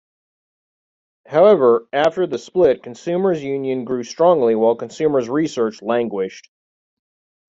[1.27, 6.49] However, after the split Consumers Union grew strongly while Consumers' Research languished.